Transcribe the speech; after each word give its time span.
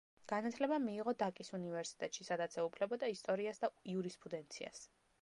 განათლება 0.29 0.79
მიიღო 0.85 1.13
დაკის 1.25 1.53
უნივერსიტეტში, 1.59 2.27
სადაც 2.31 2.59
ეუფლებოდა 2.65 3.13
ისტორიას 3.19 3.65
და 3.67 3.73
იურისპრუდენციას. 3.95 4.87